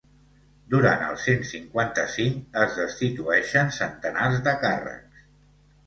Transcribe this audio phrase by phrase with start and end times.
[0.73, 5.27] Durant el cent cinquanta-cinc es destitueixen centenars de càrrecs.